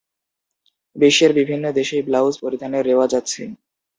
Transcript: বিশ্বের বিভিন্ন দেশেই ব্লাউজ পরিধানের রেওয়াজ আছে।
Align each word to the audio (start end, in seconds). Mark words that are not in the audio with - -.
বিশ্বের 0.95 1.31
বিভিন্ন 1.33 1.65
দেশেই 1.71 2.03
ব্লাউজ 2.03 2.35
পরিধানের 2.43 2.83
রেওয়াজ 2.85 3.11
আছে। 3.15 3.41